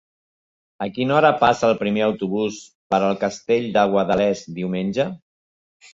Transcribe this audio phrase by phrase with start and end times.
[0.85, 2.57] A quina hora passa el primer autobús
[2.95, 5.11] per el Castell de Guadalest diumenge?